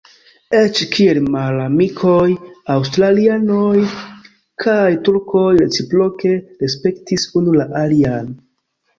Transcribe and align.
Eĉ 0.59 0.79
kiel 0.93 1.17
malamikoj 1.33 2.29
aŭstralianoj 2.75 3.73
kaj 4.63 4.85
turkoj 5.09 5.43
reciproke 5.59 6.33
respektis 6.65 7.27
unu 7.41 7.55
la 7.59 7.69
alian. 7.83 8.33